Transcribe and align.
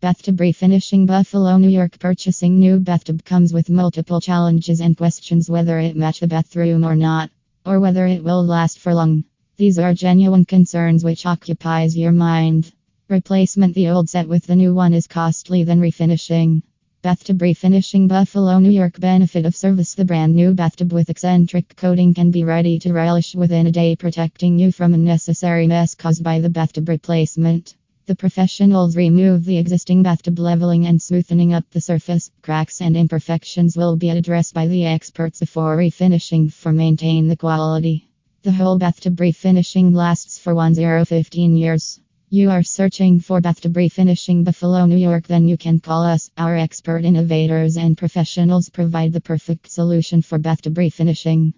Bathtub 0.00 0.38
refinishing 0.38 1.06
Buffalo, 1.06 1.58
New 1.58 1.68
York. 1.68 1.98
Purchasing 1.98 2.58
new 2.58 2.80
bathtub 2.80 3.22
comes 3.22 3.52
with 3.52 3.68
multiple 3.68 4.18
challenges 4.18 4.80
and 4.80 4.96
questions 4.96 5.50
whether 5.50 5.78
it 5.78 5.94
match 5.94 6.20
the 6.20 6.26
bathroom 6.26 6.86
or 6.86 6.96
not, 6.96 7.28
or 7.66 7.80
whether 7.80 8.06
it 8.06 8.24
will 8.24 8.42
last 8.42 8.78
for 8.78 8.94
long. 8.94 9.24
These 9.58 9.78
are 9.78 9.92
genuine 9.92 10.46
concerns 10.46 11.04
which 11.04 11.26
occupies 11.26 11.98
your 11.98 12.12
mind. 12.12 12.72
Replacement 13.10 13.74
the 13.74 13.90
old 13.90 14.08
set 14.08 14.26
with 14.26 14.46
the 14.46 14.56
new 14.56 14.72
one 14.72 14.94
is 14.94 15.06
costly 15.06 15.64
than 15.64 15.82
refinishing. 15.82 16.62
Bathtub 17.02 17.38
refinishing 17.38 18.08
Buffalo, 18.08 18.58
New 18.58 18.70
York. 18.70 18.98
Benefit 18.98 19.44
of 19.44 19.54
service 19.54 19.94
The 19.94 20.06
brand 20.06 20.34
new 20.34 20.54
bathtub 20.54 20.94
with 20.94 21.10
eccentric 21.10 21.76
coating 21.76 22.14
can 22.14 22.30
be 22.30 22.44
ready 22.44 22.78
to 22.78 22.94
relish 22.94 23.34
within 23.34 23.66
a 23.66 23.70
day, 23.70 23.96
protecting 23.96 24.58
you 24.58 24.72
from 24.72 24.94
unnecessary 24.94 25.66
mess 25.66 25.94
caused 25.94 26.24
by 26.24 26.40
the 26.40 26.48
bathtub 26.48 26.88
replacement. 26.88 27.74
The 28.10 28.16
professionals 28.16 28.96
remove 28.96 29.44
the 29.44 29.58
existing 29.58 30.02
bathtub 30.02 30.40
leveling 30.40 30.84
and 30.84 31.00
smoothing 31.00 31.54
up 31.54 31.70
the 31.70 31.80
surface. 31.80 32.28
Cracks 32.42 32.80
and 32.80 32.96
imperfections 32.96 33.76
will 33.76 33.94
be 33.94 34.10
addressed 34.10 34.52
by 34.52 34.66
the 34.66 34.84
experts 34.84 35.38
before 35.38 35.76
refinishing 35.76 36.52
for 36.52 36.72
maintain 36.72 37.28
the 37.28 37.36
quality. 37.36 38.08
The 38.42 38.50
whole 38.50 38.78
bathtub 38.78 39.14
refinishing 39.18 39.94
lasts 39.94 40.40
for 40.40 40.56
1015 40.56 41.56
years. 41.56 42.00
You 42.30 42.50
are 42.50 42.64
searching 42.64 43.20
for 43.20 43.40
bathtub 43.40 43.74
refinishing 43.74 44.42
Buffalo, 44.42 44.86
New 44.86 44.96
York, 44.96 45.28
then 45.28 45.46
you 45.46 45.56
can 45.56 45.78
call 45.78 46.02
us. 46.02 46.32
Our 46.36 46.56
expert 46.56 47.04
innovators 47.04 47.76
and 47.76 47.96
professionals 47.96 48.70
provide 48.70 49.12
the 49.12 49.20
perfect 49.20 49.70
solution 49.70 50.20
for 50.20 50.36
bathtub 50.36 50.74
refinishing. 50.74 51.52